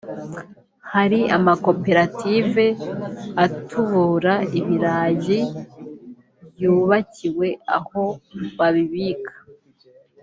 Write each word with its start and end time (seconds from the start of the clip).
hari 0.93 1.19
amakoperative 1.37 2.65
atubura 3.45 4.33
ibirayi 4.59 5.39
yubakiwe 6.61 7.47
aho 7.77 8.03
babibika 8.57 9.33